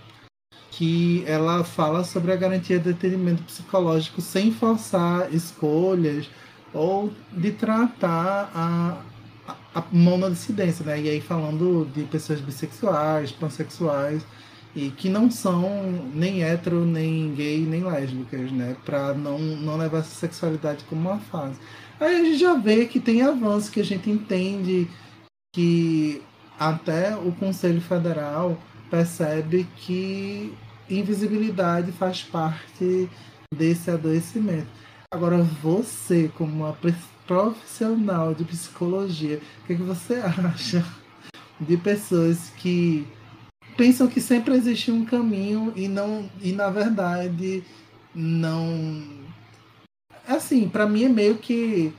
[0.72, 6.30] que ela fala sobre a garantia de atendimento psicológico sem forçar escolhas
[6.76, 8.98] ou de tratar a,
[9.48, 11.02] a, a monodissidência, né?
[11.02, 14.26] E aí falando de pessoas bissexuais, pansexuais,
[14.76, 18.76] e que não são nem hétero, nem gay, nem lésbicas, né?
[18.84, 21.58] Para não, não levar essa sexualidade como uma fase.
[21.98, 24.86] Aí a gente já vê que tem avanço, que a gente entende
[25.54, 26.22] que
[26.60, 28.58] até o Conselho Federal
[28.92, 30.54] percebe que
[30.90, 33.10] invisibilidade faz parte
[33.56, 34.68] desse adoecimento.
[35.16, 36.78] Agora, você, como uma
[37.26, 40.86] profissional de psicologia, o que, é que você acha
[41.58, 43.08] de pessoas que
[43.78, 47.64] pensam que sempre existe um caminho e não e na verdade
[48.14, 49.26] não
[50.28, 51.94] assim para mim é meio que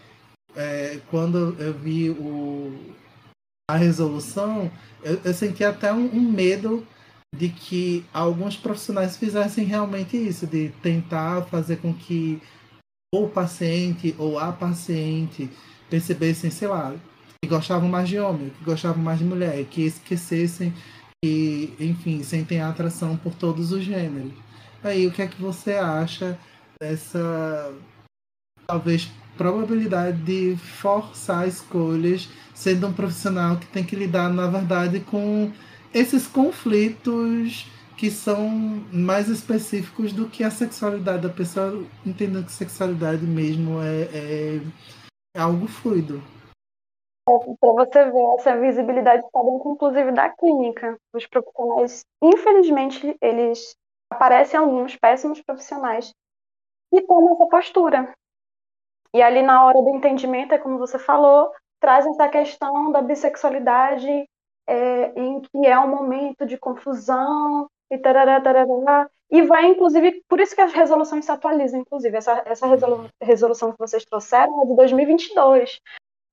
[0.55, 2.79] é, quando eu vi o,
[3.71, 4.71] a resolução
[5.03, 6.87] eu, eu senti até um, um medo
[7.35, 12.43] de que alguns profissionais fizessem realmente isso de tentar fazer com que
[13.15, 15.51] o paciente ou a paciente
[15.89, 16.95] percebessem, sei lá,
[17.41, 20.73] que gostavam mais de homem, que gostavam mais de mulher, que esquecessem
[21.23, 24.33] que, enfim, sentem atração por todos os gêneros.
[24.83, 26.39] Aí, o que é que você acha
[26.81, 27.73] dessa,
[28.67, 35.51] talvez, probabilidade de forçar escolhas, sendo um profissional que tem que lidar, na verdade, com
[35.93, 37.67] esses conflitos
[37.97, 38.49] que são
[38.93, 44.57] mais específicos do que a sexualidade da pessoa, entendendo que sexualidade mesmo é, é,
[45.37, 46.23] é algo fluido.
[47.27, 50.97] Para você ver, essa visibilidade está dentro, inclusive, da clínica.
[51.13, 53.75] Os profissionais, infelizmente, eles
[54.13, 56.13] aparecem alguns péssimos profissionais
[56.93, 58.15] que tomam essa postura.
[59.13, 64.29] E ali, na hora do entendimento, é como você falou, traz essa questão da bissexualidade,
[64.69, 70.41] é, em que é um momento de confusão, e tarará, tarará, e vai, inclusive, por
[70.41, 72.17] isso que as resoluções se atualizam, inclusive.
[72.17, 72.67] Essa, essa
[73.21, 75.81] resolução que vocês trouxeram é de 2022.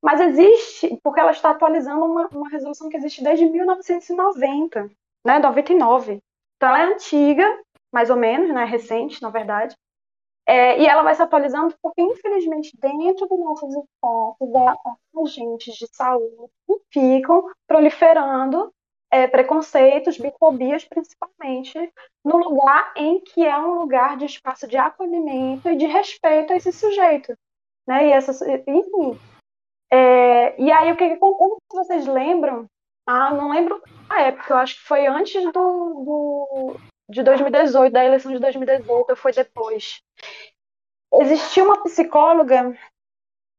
[0.01, 4.91] Mas existe, porque ela está atualizando uma, uma resolução que existe desde 1990,
[5.25, 6.19] né, 99.
[6.57, 7.59] Então ela é antiga,
[7.91, 9.75] mais ou menos, né, recente, na verdade.
[10.45, 15.87] É, e ela vai se atualizando porque, infelizmente, dentro dos nossos espaços, há agentes de
[15.87, 18.71] saúde que ficam proliferando
[19.13, 21.77] é, preconceitos, bifobias, principalmente,
[22.25, 26.55] no lugar em que é um lugar de espaço de acolhimento e de respeito a
[26.55, 27.37] esse sujeito.
[27.87, 28.07] Né?
[28.07, 28.31] E essa,
[28.67, 29.19] enfim.
[29.91, 32.65] É, e aí, o que, como vocês lembram?
[33.05, 36.75] Ah, não lembro a época, eu acho que foi antes do, do,
[37.07, 40.01] de 2018, da eleição de 2018, ou foi depois.
[41.13, 42.75] Existia uma psicóloga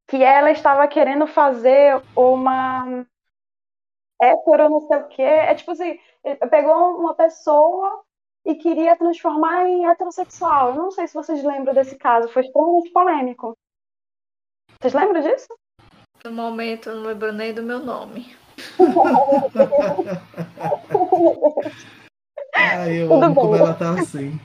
[0.09, 3.07] que ela estava querendo fazer uma
[4.21, 5.23] hétero, não sei o quê.
[5.23, 5.99] É tipo assim,
[6.51, 8.03] pegou uma pessoa
[8.45, 10.71] e queria transformar em heterossexual.
[10.71, 13.57] Eu não sei se vocês lembram desse caso, foi extremamente polêmico.
[14.81, 15.49] Vocês lembram disso?
[16.25, 18.35] No momento, eu não lembro nem do meu nome.
[22.55, 23.45] Ai, eu Tudo amo bem.
[23.45, 24.39] como ela tá assim.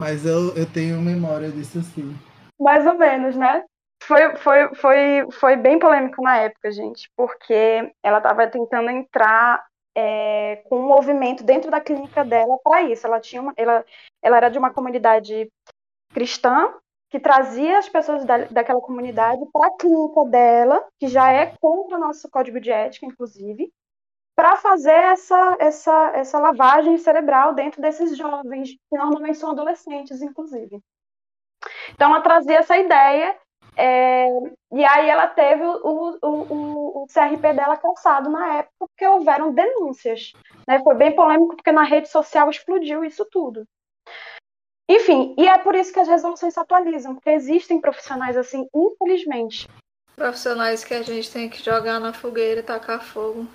[0.00, 2.14] Mas eu, eu tenho memória disso sim.
[2.60, 3.64] Mais ou menos, né?
[4.02, 9.64] Foi, foi, foi, foi bem polêmico na época, gente, porque ela estava tentando entrar
[9.96, 13.06] é, com um movimento dentro da clínica dela para isso.
[13.06, 13.84] Ela tinha uma, ela,
[14.22, 15.50] ela era de uma comunidade
[16.12, 16.72] cristã
[17.08, 21.96] que trazia as pessoas da, daquela comunidade para a clínica dela, que já é contra
[21.96, 23.72] o nosso código de ética, inclusive,
[24.36, 30.78] para fazer essa, essa, essa lavagem cerebral dentro desses jovens, que normalmente são adolescentes, inclusive.
[31.94, 33.34] Então, ela trazia essa ideia,
[33.76, 34.28] é,
[34.72, 39.52] e aí ela teve o, o, o, o, CRP dela cansado na época, porque houveram
[39.52, 40.32] denúncias.
[40.66, 40.80] Né?
[40.82, 43.64] Foi bem polêmico, porque na rede social explodiu isso tudo.
[44.88, 49.68] Enfim, e é por isso que as resoluções se atualizam, porque existem profissionais assim, infelizmente.
[50.14, 53.46] Profissionais que a gente tem que jogar na fogueira e tacar fogo.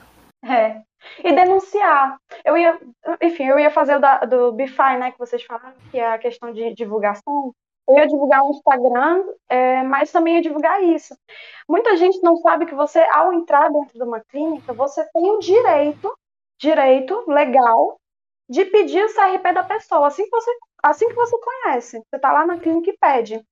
[0.44, 0.82] É.
[1.24, 2.18] E denunciar.
[2.46, 2.80] Eu ia,
[3.22, 6.20] enfim, eu ia fazer o da, do BIFI, né, que vocês falaram, que é a
[6.20, 7.56] questão de divulgação.
[7.92, 11.16] Eu ia divulgar um Instagram, é, mas também ia divulgar isso.
[11.68, 15.40] Muita gente não sabe que você, ao entrar dentro de uma clínica, você tem o
[15.40, 16.18] direito,
[16.60, 18.00] direito legal,
[18.50, 20.52] de pedir o CRP da pessoa, assim que você,
[20.84, 21.98] assim que você conhece.
[21.98, 23.46] Você está lá na clínica e pede.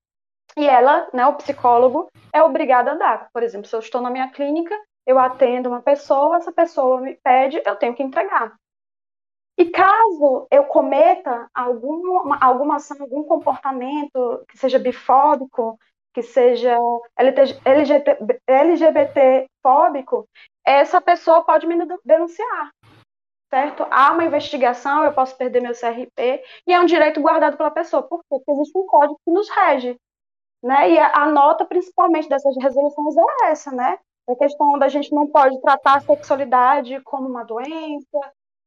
[0.57, 3.29] E ela, né, o psicólogo, é obrigado a dar.
[3.31, 4.75] Por exemplo, se eu estou na minha clínica,
[5.05, 8.55] eu atendo uma pessoa, essa pessoa me pede, eu tenho que entregar.
[9.59, 15.77] E caso eu cometa alguma, alguma ação, algum comportamento que seja bifóbico,
[16.13, 16.77] que seja
[17.17, 18.17] LGBT,
[18.47, 20.27] LGBT fóbico,
[20.65, 22.71] essa pessoa pode me denunciar
[23.49, 23.85] certo?
[23.89, 28.03] Há uma investigação, eu posso perder meu CRP, e é um direito guardado pela pessoa.
[28.03, 28.25] Por quê?
[28.29, 29.97] Porque existe um código que nos rege.
[30.63, 30.91] Né?
[30.91, 33.97] E a, nota, principalmente, dessas resoluções é essa, né?
[34.29, 38.19] A questão da gente não pode tratar a sexualidade como uma doença,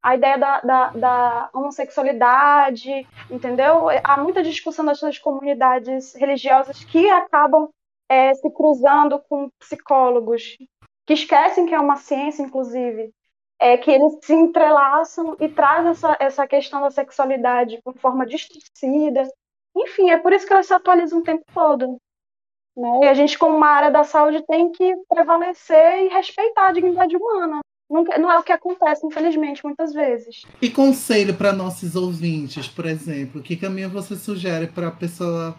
[0.02, 3.86] a ideia da, da, da homossexualidade, entendeu?
[4.02, 7.68] Há muita discussão das comunidades religiosas que acabam
[8.08, 10.58] é, se cruzando com psicólogos,
[11.06, 13.12] que esquecem que é uma ciência, inclusive,
[13.58, 19.22] é que eles se entrelaçam e trazem essa, essa questão da sexualidade de forma distorcida.
[19.76, 21.96] Enfim, é por isso que elas se atualizam o tempo todo.
[22.76, 23.00] Né?
[23.04, 27.16] E a gente, como uma área da saúde, tem que prevalecer e respeitar a dignidade
[27.16, 27.60] humana.
[27.92, 30.42] Não, é o que acontece, infelizmente, muitas vezes.
[30.62, 35.54] E conselho para nossos ouvintes, por exemplo, que caminho você sugere para a pessoa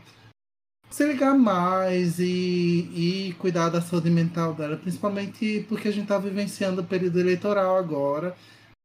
[0.89, 6.17] se ligar mais e, e cuidar da saúde mental dela, principalmente porque a gente está
[6.17, 8.36] vivenciando o período eleitoral agora.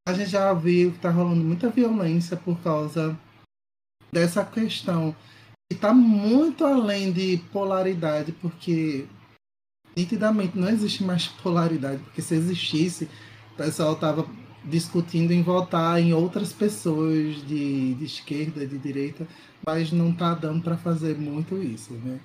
[0.07, 3.19] A gente já viu que está rolando muita violência por causa
[4.13, 5.15] dessa questão.
[5.71, 9.07] E está muito além de polaridade, porque
[9.95, 13.09] nitidamente não existe mais polaridade, porque se existisse,
[13.59, 14.27] pessoal estava
[14.65, 19.27] discutindo em votar em outras pessoas de, de esquerda, de direita,
[19.67, 22.21] mas não está dando para fazer muito isso, né?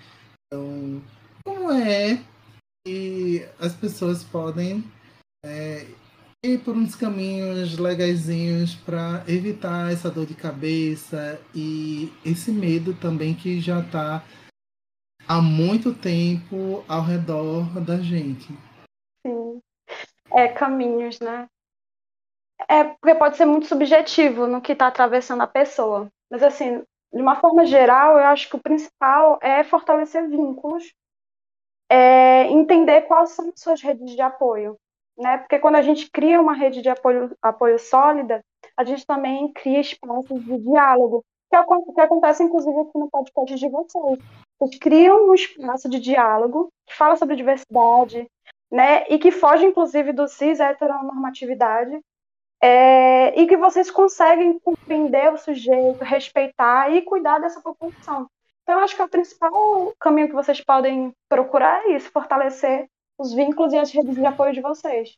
[0.47, 1.01] Então,
[1.45, 2.21] como é
[2.85, 4.83] que as pessoas podem
[5.45, 5.87] é,
[6.43, 13.33] ir por uns caminhos legaisinhos para evitar essa dor de cabeça e esse medo também
[13.33, 14.23] que já está
[15.27, 18.53] há muito tempo ao redor da gente.
[20.33, 21.47] É caminhos, né?
[22.67, 26.09] É porque pode ser muito subjetivo no que está atravessando a pessoa.
[26.29, 30.93] Mas assim, de uma forma geral, eu acho que o principal é fortalecer vínculos,
[31.89, 34.77] é entender quais são as suas redes de apoio.
[35.17, 35.37] Né?
[35.37, 38.41] Porque quando a gente cria uma rede de apoio, apoio sólida,
[38.75, 43.55] a gente também cria espaços de diálogo, que, é que acontece inclusive aqui no podcast
[43.55, 44.19] de vocês.
[44.59, 48.27] Vocês criam um espaço de diálogo que fala sobre diversidade,
[48.73, 49.05] né?
[49.07, 52.01] E que foge inclusive do cis heteronormatividade
[52.59, 58.27] é, e que vocês conseguem compreender o sujeito, respeitar e cuidar dessa população.
[58.63, 62.87] Então, acho que o principal caminho que vocês podem procurar é isso, fortalecer
[63.19, 65.17] os vínculos e as redes de apoio de vocês.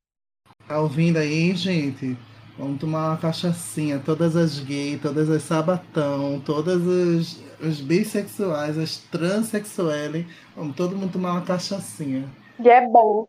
[0.67, 2.17] Tá ouvindo aí, gente?
[2.57, 8.97] Vamos tomar uma cachaçinha, todas as gays, todas as sabatão, todas os, os bissexuais, as
[8.97, 10.25] transexuais,
[10.55, 12.27] vamos todo mundo tomar uma cachaçinha.
[12.59, 13.27] E é bom.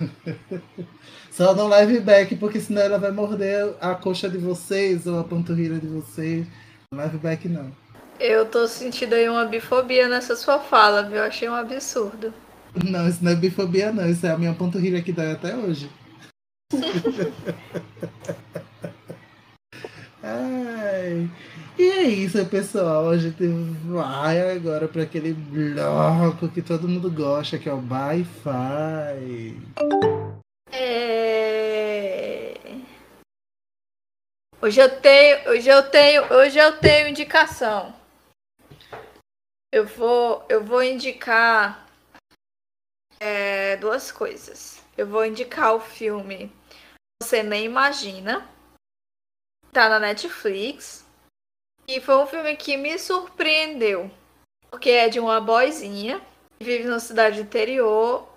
[1.30, 5.24] Só não live back, porque senão ela vai morder a coxa de vocês ou a
[5.24, 6.46] panturrilha de vocês.
[6.90, 7.70] Não live back não.
[8.18, 11.18] Eu tô sentindo aí uma bifobia nessa sua fala, viu?
[11.18, 12.34] Eu achei um absurdo.
[12.84, 15.90] Não, isso não é bifobia não, isso é a minha panturrilha que dói até hoje.
[20.22, 21.28] Ai.
[21.80, 23.08] E é isso, pessoal.
[23.08, 23.42] A gente
[23.86, 29.56] vai agora para aquele bloco que todo mundo gosta, que é o Wi-Fi.
[30.70, 31.30] É
[34.60, 37.98] Hoje eu tenho, hoje eu tenho, hoje eu tenho indicação.
[39.72, 41.88] Eu vou, eu vou indicar
[43.18, 44.84] é, duas coisas.
[44.98, 46.52] Eu vou indicar o filme
[47.22, 48.46] Você Nem Imagina.
[49.72, 51.08] Tá na Netflix.
[51.90, 54.08] E foi um filme que me surpreendeu.
[54.70, 56.20] Porque é de uma boizinha
[56.56, 58.28] que vive numa cidade interior.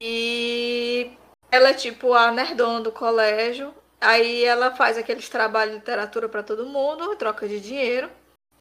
[0.00, 1.10] E
[1.50, 3.74] ela é tipo a nerdona do colégio.
[4.00, 8.08] Aí ela faz aqueles trabalhos de literatura para todo mundo, troca de dinheiro.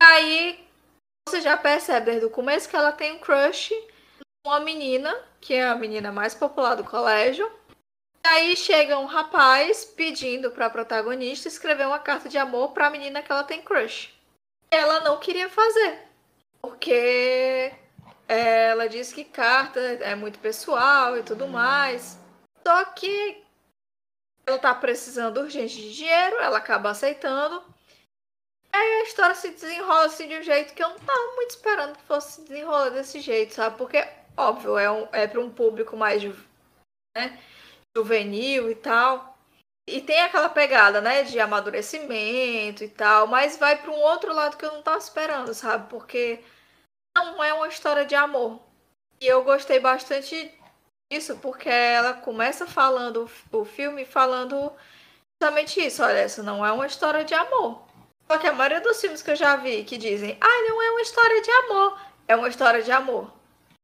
[0.01, 0.65] Aí
[1.29, 3.71] você já percebe desde o começo que ela tem um crush
[4.47, 7.47] uma menina, que é a menina mais popular do colégio.
[8.25, 12.88] E aí chega um rapaz pedindo para a protagonista escrever uma carta de amor para
[12.88, 14.22] a menina que ela tem crush.
[14.74, 15.99] Ela não queria fazer,
[16.61, 17.71] porque
[18.28, 22.17] ela disse que carta é muito pessoal e tudo mais.
[22.65, 23.43] Só que
[24.45, 27.63] ela tá precisando urgente de dinheiro, ela acaba aceitando.
[28.71, 31.95] Aí a história se desenrola assim de um jeito que eu não tava muito esperando
[31.95, 33.78] que fosse se desenrolar desse jeito, sabe?
[33.78, 34.03] Porque
[34.36, 36.24] óbvio, é, um, é para um público mais
[37.15, 37.39] né,
[37.95, 39.32] juvenil e tal.
[39.88, 44.57] E tem aquela pegada, né, de amadurecimento e tal, mas vai para um outro lado
[44.57, 45.89] que eu não tava esperando, sabe?
[45.89, 46.39] Porque
[47.15, 48.61] não é uma história de amor.
[49.19, 50.51] E eu gostei bastante
[51.11, 54.71] disso, porque ela começa falando o filme falando
[55.41, 57.84] justamente isso, olha, essa não é uma história de amor.
[58.31, 60.91] Só que a maioria dos filmes que eu já vi que dizem, ah, não é
[60.91, 63.31] uma história de amor, é uma história de amor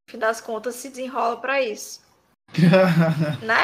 [0.09, 2.01] fim das contas se desenrola para isso.
[3.45, 3.63] né?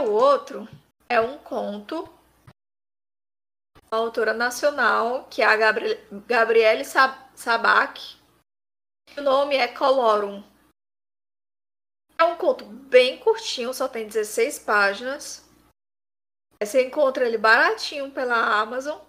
[0.00, 0.68] O outro
[1.08, 2.08] é um conto
[3.90, 8.16] da autora nacional, que é a Gabri Gabriele Sab Sabac.
[9.16, 10.44] O nome é Colorum.
[12.16, 15.44] É um conto bem curtinho, só tem 16 páginas.
[16.62, 19.00] Você encontra ele baratinho pela Amazon.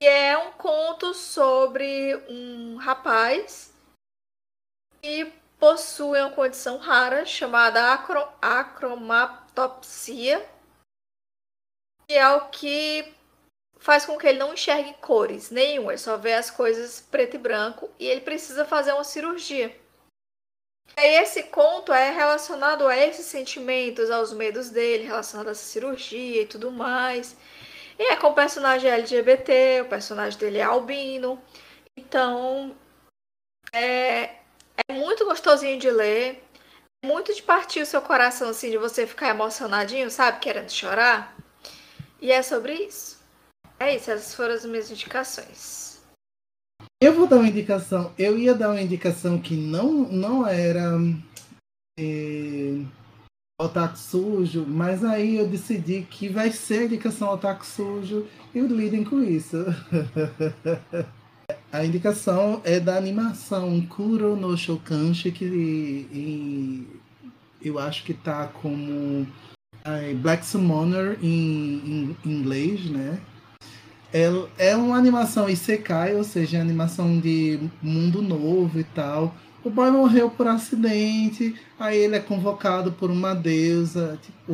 [0.00, 3.74] E é um conto sobre um rapaz
[5.02, 10.48] que possuem uma condição rara chamada acro acromatopsia,
[12.06, 13.14] que é o que
[13.78, 17.38] faz com que ele não enxergue cores nenhuma, ele só vê as coisas preto e
[17.38, 19.74] branco e ele precisa fazer uma cirurgia.
[20.96, 26.42] E esse conto é relacionado a esses sentimentos, aos medos dele, relacionado a essa cirurgia
[26.42, 27.36] e tudo mais.
[27.98, 31.42] E é com o personagem LGBT, o personagem dele é albino.
[31.96, 32.76] Então,
[33.72, 34.36] é,
[34.88, 36.42] é muito gostosinho de ler.
[37.04, 40.40] É muito de partir o seu coração, assim, de você ficar emocionadinho, sabe?
[40.40, 41.36] Querendo chorar.
[42.20, 43.20] E é sobre isso.
[43.78, 46.00] É isso, essas foram as minhas indicações.
[47.00, 48.12] Eu vou dar uma indicação.
[48.18, 50.92] Eu ia dar uma indicação que não, não era
[51.98, 52.80] é,
[53.60, 59.04] Otaku Sujo, mas aí eu decidi que vai ser a indicação Otaku Sujo e lidem
[59.04, 59.56] com isso.
[61.72, 66.86] A indicação é da animação Kuro no Shokanshi, que
[67.60, 69.26] eu acho que tá como
[69.84, 73.18] é, Black Summoner em, em, inglês, né?
[74.12, 79.34] É, é uma animação Isekai, ou seja, animação de mundo novo e tal.
[79.66, 84.16] O boy morreu por acidente, aí ele é convocado por uma deusa.
[84.22, 84.52] Tipo,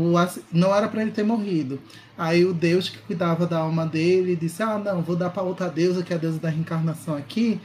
[0.50, 1.78] não era para ele ter morrido.
[2.16, 5.68] Aí o deus que cuidava da alma dele disse: Ah, não, vou dar para outra
[5.68, 7.60] deusa, que é a deusa da reencarnação aqui.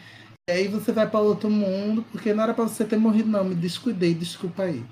[0.50, 3.46] E aí você vai para outro mundo, porque não era para você ter morrido, não.
[3.46, 4.84] Me descuidei, desculpa aí.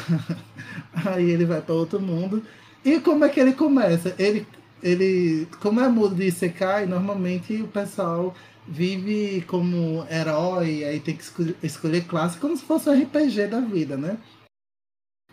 [0.92, 2.42] aí ele vai para outro mundo.
[2.84, 4.14] E como é que ele começa?
[4.18, 4.46] Ele,
[4.82, 8.34] ele como é mundo de Isekai, normalmente o pessoal
[8.66, 11.24] vive como herói, aí tem que
[11.62, 14.18] escolher classe, como se fosse um RPG da vida, né?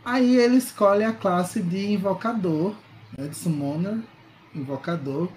[0.03, 2.75] Aí ele escolhe a classe de invocador,
[3.17, 3.99] né, de summoner,
[4.53, 5.29] invocador.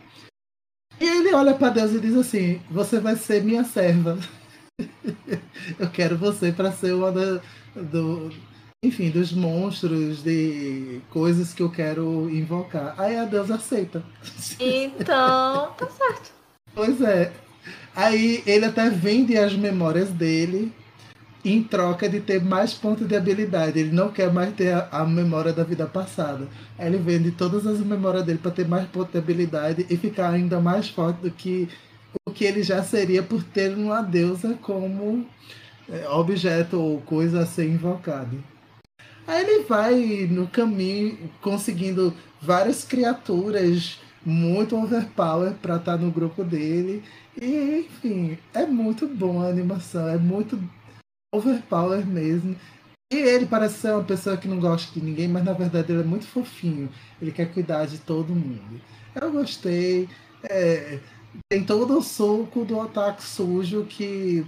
[1.01, 4.19] E ele olha para Deus e diz assim: Você vai ser minha serva.
[5.79, 7.41] Eu quero você para ser uma da,
[7.75, 8.31] do,
[8.83, 12.95] enfim, dos monstros, de coisas que eu quero invocar.
[12.99, 14.05] Aí a Deus aceita.
[14.59, 16.33] Então, tá certo.
[16.75, 17.33] Pois é.
[17.95, 20.73] Aí ele até vende as memórias dele
[21.45, 23.79] em troca de ter mais pontos de habilidade.
[23.79, 26.49] Ele não quer mais ter a, a memória da vida passada.
[26.79, 30.31] Aí ele vende todas as memórias dele para ter mais pontos de habilidade e ficar
[30.31, 31.69] ainda mais forte do que
[32.27, 35.27] o que ele já seria por ter uma deusa como
[35.89, 38.43] é, objeto ou coisa a ser invocado.
[39.27, 46.43] Aí ele vai no caminho conseguindo várias criaturas muito overpower para estar tá no grupo
[46.43, 47.03] dele.
[47.41, 50.59] E, enfim, é muito bom a animação, é muito
[51.33, 52.57] overpower mesmo.
[53.13, 56.01] E ele parece ser uma pessoa que não gosta de ninguém, mas na verdade ele
[56.01, 56.89] é muito fofinho.
[57.21, 58.81] Ele quer cuidar de todo mundo.
[59.15, 60.09] Eu gostei.
[60.43, 60.99] É,
[61.49, 64.45] tem todo o suco do otaku sujo que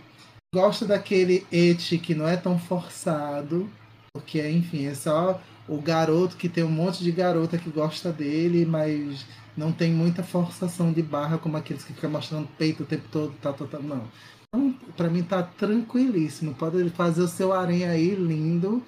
[0.55, 3.69] gosta daquele et que não é tão forçado.
[4.13, 8.65] Porque, enfim, é só o garoto que tem um monte de garota que gosta dele,
[8.65, 9.27] mas
[9.57, 13.33] não tem muita forçação de barra como aqueles que ficam mostrando peito o tempo todo,
[13.41, 14.05] tá, tá, tá, não.
[14.49, 16.55] Então, para mim tá tranquilíssimo.
[16.55, 18.83] Pode fazer o seu aranha aí lindo,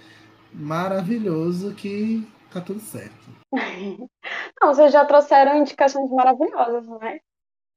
[0.52, 3.38] maravilhoso, que tá tudo certo.
[4.60, 7.20] Não, vocês já trouxeram indicações maravilhosas, né?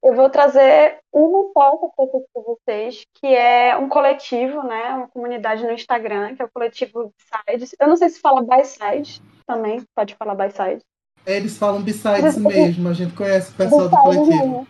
[0.03, 4.95] Eu vou trazer uma foto para vocês, que é um coletivo, né?
[4.95, 7.75] Uma comunidade no Instagram, que é o coletivo Sides.
[7.79, 10.83] Eu não sei se fala by side também, pode falar by side.
[11.25, 14.67] Eles falam besides mesmo, a gente conhece o pessoal do coletivo.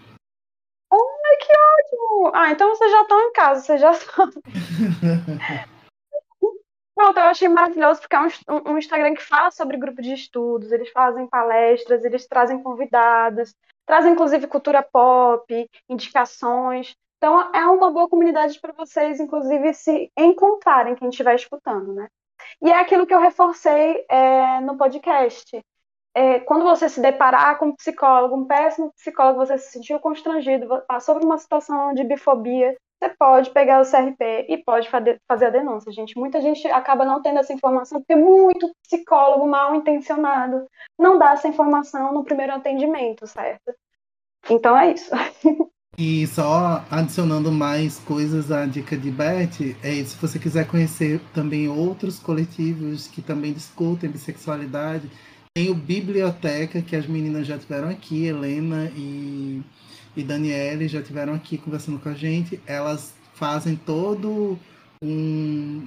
[0.92, 2.32] Ai, que ótimo!
[2.34, 4.42] Ah, então vocês já estão em casa, vocês já sabem.
[6.94, 10.72] Pronto, eu achei maravilhoso porque é um, um, Instagram que fala sobre grupo de estudos,
[10.72, 16.94] eles fazem palestras, eles trazem convidados, trazem inclusive cultura pop, indicações.
[17.18, 22.08] Então é uma boa comunidade para vocês, inclusive, se encontrarem quem estiver escutando, né?
[22.62, 25.60] E é aquilo que eu reforcei é, no podcast
[26.14, 30.68] é, quando você se deparar com um psicólogo, um péssimo psicólogo, você se sentiu constrangido,
[30.88, 35.50] passou por uma situação de bifobia, você pode pegar o CRP e pode fazer a
[35.50, 36.18] denúncia, gente.
[36.18, 40.68] Muita gente acaba não tendo essa informação porque muito psicólogo mal intencionado
[41.00, 43.74] não dá essa informação no primeiro atendimento, certo?
[44.50, 45.12] Então é isso.
[45.98, 51.68] E só adicionando mais coisas à dica de Beth, é, se você quiser conhecer também
[51.68, 55.12] outros coletivos que também discutem bissexualidade,
[55.54, 59.62] tem o Biblioteca, que as meninas já tiveram aqui, Helena e,
[60.16, 62.62] e Daniele já tiveram aqui conversando com a gente.
[62.66, 64.58] Elas fazem todo
[65.04, 65.86] um,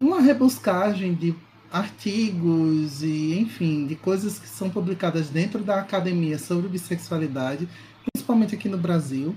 [0.00, 1.34] uma rebuscagem de
[1.72, 7.68] artigos e, enfim, de coisas que são publicadas dentro da academia sobre bissexualidade,
[8.12, 9.34] principalmente aqui no Brasil.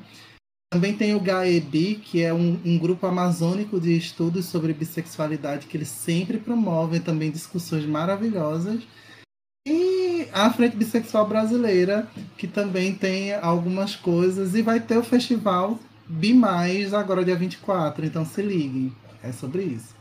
[0.71, 5.77] Também tem o GAEB, que é um, um, grupo amazônico de estudos sobre bissexualidade, que
[5.77, 8.83] eles sempre promovem também discussões maravilhosas.
[9.70, 12.07] E a Frente Bissexual Brasileira,
[12.38, 18.24] que também tem algumas coisas, e vai ter o festival Bimais agora dia 24, então
[18.24, 18.95] se liguem.
[19.22, 19.93] É sobre isso.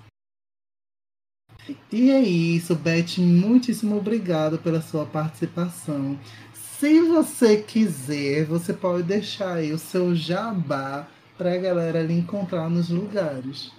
[1.90, 3.18] E é isso, Beth.
[3.18, 6.16] Muitíssimo obrigado pela sua participação.
[6.54, 12.70] Se você quiser, você pode deixar aí o seu jabá para a galera lhe encontrar
[12.70, 13.72] nos lugares.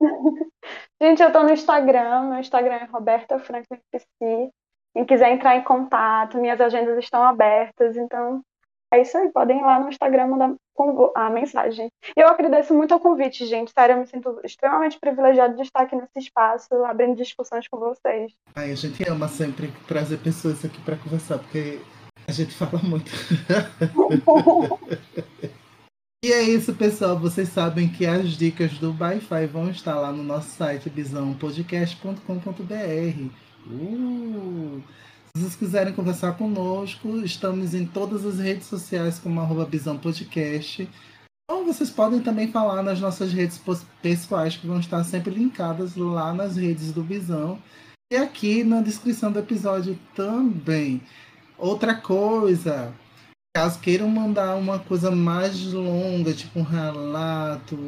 [1.02, 2.30] Gente, eu tô no Instagram.
[2.30, 3.78] Meu Instagram é Roberta Franklin.
[4.94, 8.42] Quem quiser entrar em contato, minhas agendas estão abertas, então
[8.92, 10.54] é isso aí, podem ir lá no Instagram mandar
[11.14, 11.88] a mensagem.
[12.14, 13.72] Eu agradeço muito ao convite, gente.
[13.72, 18.32] Sério, eu me sinto extremamente privilegiado de estar aqui nesse espaço, abrindo discussões com vocês.
[18.54, 21.80] Ai, a gente ama sempre trazer pessoas aqui para conversar, porque
[22.26, 23.10] a gente fala muito.
[26.22, 27.18] e é isso, pessoal.
[27.18, 33.51] Vocês sabem que as dicas do Wi-Fi vão estar lá no nosso site bisãopodcast.com.br.
[33.66, 34.82] Uh!
[35.34, 40.88] Se vocês quiserem conversar conosco, estamos em todas as redes sociais como arroba Bisão Podcast.
[41.50, 43.60] Ou vocês podem também falar nas nossas redes
[44.02, 47.58] pessoais, que vão estar sempre linkadas lá nas redes do Bisão.
[48.12, 51.00] E aqui na descrição do episódio também.
[51.56, 52.92] Outra coisa,
[53.54, 57.78] Caso queiram mandar uma coisa mais longa, tipo um relato,